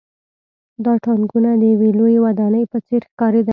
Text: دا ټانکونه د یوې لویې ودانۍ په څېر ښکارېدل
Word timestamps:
دا 0.85 0.93
ټانکونه 1.05 1.49
د 1.61 1.63
یوې 1.73 1.89
لویې 1.99 2.19
ودانۍ 2.25 2.63
په 2.71 2.77
څېر 2.87 3.01
ښکارېدل 3.11 3.49